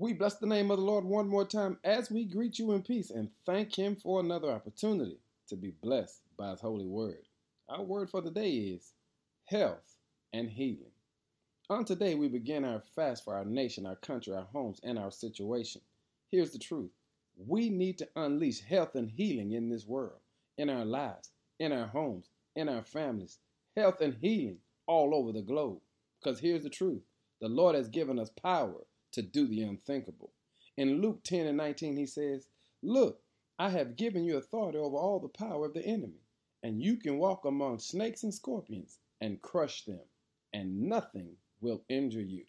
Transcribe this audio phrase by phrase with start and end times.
[0.00, 2.80] We bless the name of the Lord one more time as we greet you in
[2.80, 7.28] peace and thank Him for another opportunity to be blessed by His holy word.
[7.68, 8.94] Our word for the day is
[9.44, 9.98] health
[10.32, 10.92] and healing.
[11.68, 15.10] On today, we begin our fast for our nation, our country, our homes, and our
[15.10, 15.82] situation.
[16.30, 16.92] Here's the truth
[17.36, 20.20] we need to unleash health and healing in this world,
[20.56, 21.28] in our lives,
[21.58, 23.38] in our homes, in our families.
[23.76, 25.82] Health and healing all over the globe.
[26.22, 27.02] Because here's the truth
[27.42, 30.32] the Lord has given us power to do the unthinkable.
[30.76, 32.46] In Luke 10 and 19, he says,
[32.82, 33.20] Look,
[33.58, 36.22] I have given you authority over all the power of the enemy,
[36.62, 40.00] and you can walk among snakes and scorpions and crush them,
[40.52, 42.44] and nothing will injure you.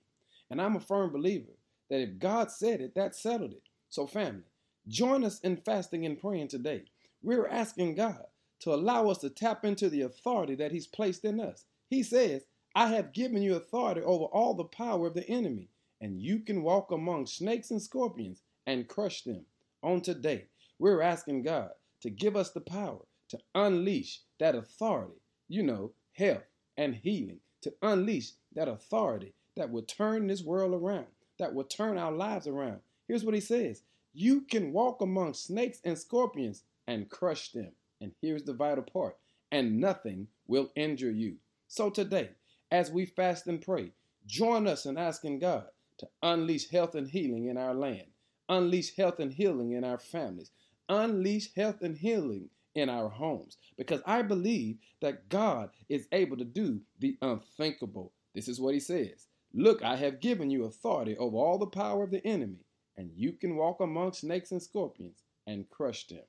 [0.49, 1.51] And I'm a firm believer
[1.89, 3.63] that if God said it, that settled it.
[3.89, 4.43] So, family,
[4.87, 6.85] join us in fasting and praying today.
[7.21, 8.25] We're asking God
[8.61, 11.65] to allow us to tap into the authority that He's placed in us.
[11.89, 15.67] He says, I have given you authority over all the power of the enemy,
[16.01, 19.45] and you can walk among snakes and scorpions and crush them.
[19.83, 20.47] On today,
[20.79, 21.69] we're asking God
[22.01, 22.99] to give us the power
[23.29, 26.43] to unleash that authority, you know, health
[26.75, 31.07] and healing, to unleash that authority that will turn this world around,
[31.39, 32.79] that will turn our lives around.
[33.07, 37.71] Here's what he says You can walk among snakes and scorpions and crush them.
[38.01, 39.15] And here's the vital part
[39.51, 41.35] and nothing will injure you.
[41.67, 42.31] So today,
[42.71, 43.91] as we fast and pray,
[44.25, 45.65] join us in asking God
[46.01, 48.07] to unleash health and healing in our land,
[48.49, 50.51] unleash health and healing in our families,
[50.89, 53.57] unleash health and healing in our homes.
[53.77, 58.13] Because I believe that God is able to do the unthinkable.
[58.33, 62.03] This is what He says Look, I have given you authority over all the power
[62.03, 62.65] of the enemy,
[62.97, 66.23] and you can walk among snakes and scorpions and crush them.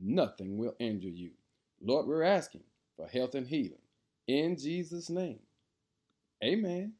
[0.00, 1.32] Nothing will injure you.
[1.80, 2.62] Lord, we're asking
[2.96, 3.82] for health and healing.
[4.28, 5.40] In Jesus' name,
[6.44, 6.92] amen.